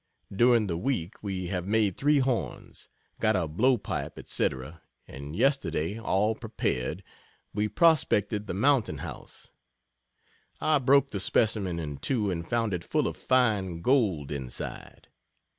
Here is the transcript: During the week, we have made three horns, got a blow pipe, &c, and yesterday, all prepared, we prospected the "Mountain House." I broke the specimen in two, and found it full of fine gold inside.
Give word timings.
During 0.35 0.65
the 0.65 0.79
week, 0.79 1.21
we 1.21 1.49
have 1.49 1.67
made 1.67 1.95
three 1.95 2.17
horns, 2.17 2.89
got 3.19 3.35
a 3.35 3.47
blow 3.47 3.77
pipe, 3.77 4.17
&c, 4.25 4.49
and 5.07 5.35
yesterday, 5.35 5.99
all 5.99 6.33
prepared, 6.33 7.03
we 7.53 7.67
prospected 7.67 8.47
the 8.47 8.55
"Mountain 8.55 8.97
House." 9.05 9.51
I 10.59 10.79
broke 10.79 11.11
the 11.11 11.19
specimen 11.19 11.77
in 11.77 11.97
two, 11.97 12.31
and 12.31 12.49
found 12.49 12.73
it 12.73 12.83
full 12.83 13.07
of 13.07 13.15
fine 13.15 13.83
gold 13.83 14.31
inside. 14.31 15.09